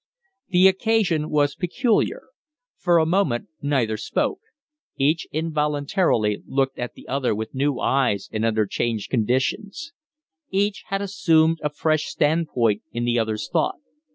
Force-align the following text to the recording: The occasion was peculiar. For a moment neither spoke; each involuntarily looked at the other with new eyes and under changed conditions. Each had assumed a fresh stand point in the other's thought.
The 0.49 0.67
occasion 0.67 1.29
was 1.29 1.53
peculiar. 1.53 2.23
For 2.79 2.97
a 2.97 3.05
moment 3.05 3.49
neither 3.61 3.97
spoke; 3.97 4.39
each 4.97 5.27
involuntarily 5.31 6.41
looked 6.47 6.79
at 6.79 6.95
the 6.95 7.07
other 7.07 7.35
with 7.35 7.53
new 7.53 7.77
eyes 7.79 8.27
and 8.33 8.43
under 8.43 8.65
changed 8.65 9.11
conditions. 9.11 9.93
Each 10.49 10.85
had 10.87 11.03
assumed 11.03 11.59
a 11.61 11.69
fresh 11.69 12.05
stand 12.05 12.47
point 12.47 12.81
in 12.91 13.05
the 13.05 13.19
other's 13.19 13.47
thought. 13.47 13.75